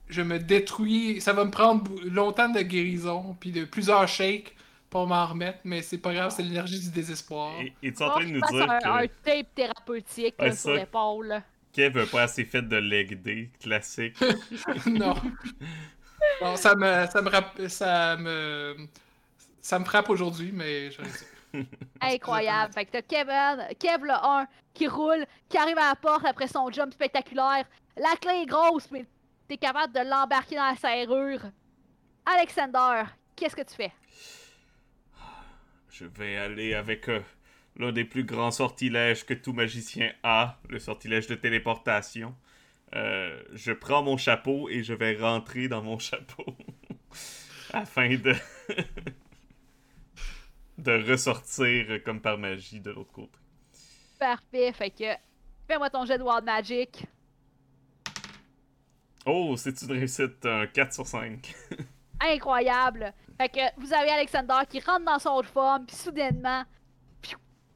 [0.07, 1.19] je me détruis.
[1.19, 4.54] Ça va me prendre longtemps de guérison, puis de plusieurs shakes
[4.95, 7.51] pour m'en remettre, mais c'est pas grave, c'est l'énergie du désespoir.
[7.59, 10.47] Et es-tu en Faut train de tu nous dire un, que un tape thérapeutique Ouais,
[10.47, 11.43] là, sur l'épaule.
[11.73, 14.15] Kev a pas assez fait de leg day classique?
[14.85, 15.15] non.
[16.41, 18.87] Non, ça me, ça me, rapp- ça me,
[19.61, 21.01] ça me frappe aujourd'hui, mais je
[21.99, 22.73] Incroyable.
[22.73, 26.47] Fait que t'as Kevin, Kev le 1 qui roule, qui arrive à la porte après
[26.47, 27.65] son jump spectaculaire.
[27.97, 29.05] La clé est grosse, mais
[29.49, 31.41] t'es capable de l'embarquer dans la serrure.
[32.25, 33.03] Alexander,
[33.35, 33.91] qu'est-ce que tu fais?
[35.97, 37.21] Je vais aller avec euh,
[37.77, 42.35] l'un des plus grands sortilèges que tout magicien a, le sortilège de téléportation.
[42.93, 46.57] Euh, je prends mon chapeau et je vais rentrer dans mon chapeau.
[47.73, 48.35] afin de.
[50.79, 53.39] de ressortir comme par magie de l'autre côté.
[54.19, 55.13] Parfait, fait que
[55.65, 57.05] fais-moi ton jet de Wild Magic.
[59.25, 61.55] Oh, c'est une réussite, un 4 sur 5.
[62.31, 63.13] Incroyable.
[63.39, 66.63] Fait que vous avez Alexander qui rentre dans son forme, puis soudainement,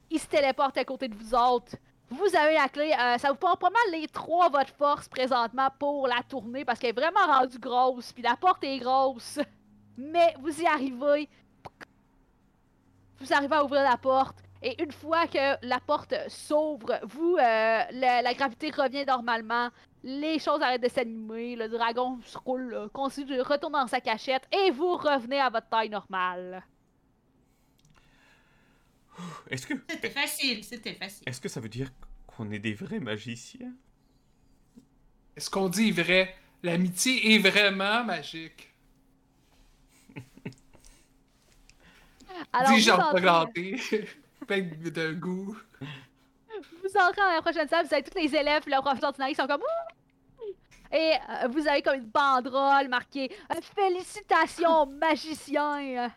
[0.09, 1.75] il se téléporte à côté de vous autres.
[2.09, 2.91] Vous avez la clé.
[2.99, 6.79] euh, ça vous prend pas mal les trois votre force présentement pour la tourner parce
[6.79, 9.39] qu'elle est vraiment rendue grosse, puis la porte est grosse.
[9.97, 11.29] Mais vous y arrivez.
[13.19, 14.37] Vous arrivez à ouvrir la porte.
[14.61, 19.69] Et une fois que la porte s'ouvre, vous, euh, la, la gravité revient normalement.
[20.03, 21.55] Les choses arrêtent de s'animer.
[21.55, 24.43] Le dragon se roule, là, continue, retourne dans sa cachette.
[24.51, 26.63] Et vous revenez à votre taille normale.
[29.49, 29.73] Est-ce que.
[29.89, 31.23] C'était facile, c'était facile.
[31.27, 31.89] Est-ce que ça veut dire
[32.27, 33.73] qu'on est des vrais magiciens?
[35.35, 36.35] Est-ce qu'on dit vrai?
[36.63, 38.73] L'amitié est vraiment magique.
[42.51, 44.07] Alors, Dis vous entrez-.
[44.49, 45.55] Plein de, de goût.
[45.79, 49.35] vous entrez dans la prochaine salle, vous avez tous les élèves et le professeur qui
[49.35, 50.45] sont comme Ouh!
[50.91, 56.11] Et euh, vous avez comme une banderole marquée euh, Félicitations, magicien!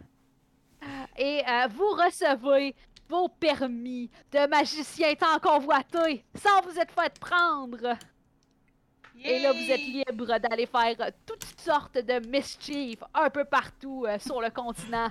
[1.18, 2.74] Et euh, vous recevez
[3.06, 7.98] vos permis de magicien tant convoité sans vous être fait prendre.
[9.22, 14.18] Et là, vous êtes libre d'aller faire toutes sortes de mischief un peu partout euh,
[14.18, 15.10] sur le continent.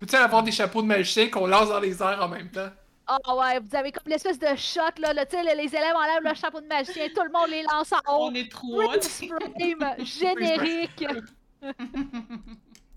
[0.00, 2.70] Peux-tu avoir des chapeaux de magicien qu'on lance dans les airs en même temps?
[3.06, 6.22] Ah ouais, vous avez comme l'espèce de shot là, là tu sais, les élèves enlèvent
[6.24, 8.30] le chapeau de magicien, tout le monde les lance en haut.
[8.30, 11.04] On est frame générique.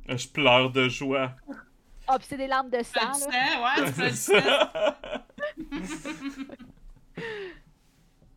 [0.07, 1.31] Je pleure de joie.
[2.07, 3.81] Ah, pis c'est des larmes de sang, du sang, là.
[3.97, 4.33] ouais, sang.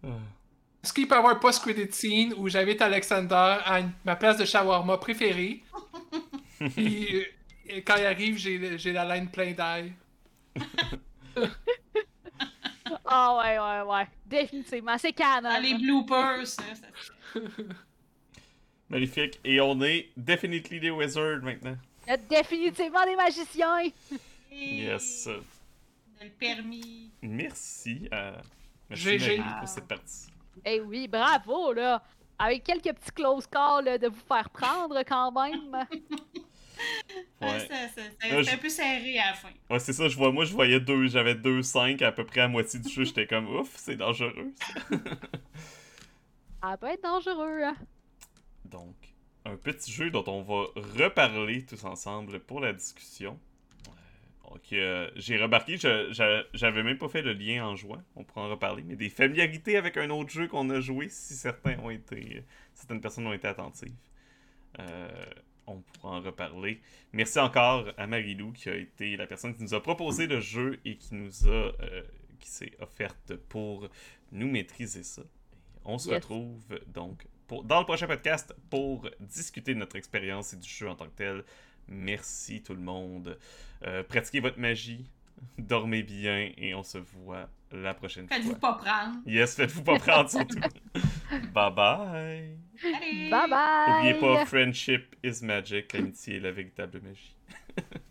[0.03, 0.09] Ah.
[0.83, 4.45] Est-ce qu'il peut y avoir un post-credit scene où j'invite Alexander à ma place de
[4.45, 5.63] shawarma préférée?
[6.75, 7.25] Puis euh,
[7.85, 9.93] quand il arrive, j'ai j'ai la laine plein d'ail.
[13.05, 14.09] Ah ouais, ouais, ouais.
[14.27, 15.49] Définitivement, c'est canon.
[15.49, 16.47] Dans les bloopers.
[18.89, 19.41] Magnifique.
[19.45, 21.77] Et on est definitely des wizards maintenant.
[22.07, 23.91] Il y a définitivement des magiciens.
[24.51, 25.29] Yes.
[25.29, 27.11] On a le permis.
[27.23, 28.35] Merci à
[28.89, 30.27] Merci Marie pour cette partie.
[30.65, 32.03] Eh oui, bravo, là.
[32.39, 35.87] Avec quelques petits close calls là, de vous faire prendre quand même.
[37.41, 37.49] Ouais.
[37.49, 37.59] Ouais.
[37.61, 39.49] Ça, ça- ça- Là, C'était je- un peu serré à la fin.
[39.71, 42.41] Ouais, c'est ça, je vois, moi je voyais deux, j'avais deux cinq à peu près
[42.41, 44.53] à moitié du jeu, j'étais comme ouf, c'est dangereux.
[44.59, 44.97] ça.
[46.63, 47.63] Ça peut être dangereux.
[47.63, 47.77] hein.
[48.65, 48.95] Donc,
[49.45, 50.65] un petit jeu dont on va
[51.05, 53.39] reparler tous ensemble pour la discussion.
[53.87, 58.47] Euh, Donc, euh, j'ai remarqué, j'avais même pas fait le lien en jouant, on pourra
[58.47, 61.91] en reparler, mais des familiarités avec un autre jeu qu'on a joué si certains ont
[61.91, 62.43] été,
[62.75, 63.95] certaines personnes ont été attentives.
[64.81, 65.09] Euh,
[65.67, 66.81] on pourra en reparler.
[67.13, 70.79] Merci encore à Marilou qui a été la personne qui nous a proposé le jeu
[70.85, 71.51] et qui nous a,
[71.81, 72.03] euh,
[72.41, 73.89] qui s'est offerte pour
[74.33, 75.23] nous maîtriser ça.
[75.85, 76.17] On se Yes.
[76.17, 80.89] retrouve donc pour, dans le prochain podcast pour discuter de notre expérience et du jeu
[80.89, 81.45] en tant que tel.
[81.89, 83.39] Merci tout le monde.
[83.85, 85.09] Euh, pratiquez votre magie,
[85.59, 87.49] dormez bien et on se voit
[87.83, 88.59] la prochaine Faites-vous fois.
[88.61, 89.17] pas prendre.
[89.27, 90.59] Yes, faites-vous pas prendre surtout.
[91.55, 92.59] bye bye.
[92.85, 93.31] Allez!
[93.31, 93.89] Bye bye.
[93.89, 95.93] N'oubliez pas, friendship is magic.
[95.93, 97.37] L'amitié est la véritable magie.